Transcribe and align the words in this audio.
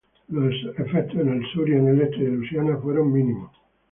Los 0.29 0.51
efectos 0.79 1.19
en 1.21 1.29
el 1.31 1.45
sur 1.53 1.69
y 1.69 1.73
en 1.73 1.87
el 1.89 2.01
este 2.01 2.23
de 2.23 2.31
Luisiana 2.31 2.75
fueron 2.77 3.13
mínimos. 3.13 3.51